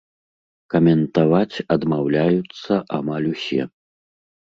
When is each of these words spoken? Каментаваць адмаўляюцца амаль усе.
Каментаваць 0.73 1.55
адмаўляюцца 1.75 2.79
амаль 2.97 3.27
усе. 3.33 3.61